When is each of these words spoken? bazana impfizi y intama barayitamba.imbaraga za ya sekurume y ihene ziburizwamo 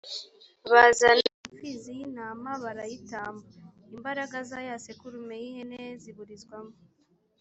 bazana 0.71 1.23
impfizi 1.41 1.89
y 1.97 2.01
intama 2.07 2.51
barayitamba.imbaraga 2.63 4.37
za 4.49 4.59
ya 4.67 4.75
sekurume 4.85 5.33
y 5.43 5.45
ihene 5.49 5.81
ziburizwamo 6.01 6.73